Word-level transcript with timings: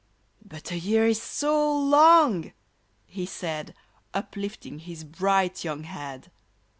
"But 0.51 0.71
a 0.71 0.79
year 0.79 1.05
is 1.05 1.21
so 1.21 1.77
long!" 1.79 2.53
he 3.05 3.27
said, 3.27 3.75
Uplifting 4.15 4.79
his 4.79 5.03
bright 5.03 5.63
young 5.63 5.83
head. 5.83 6.31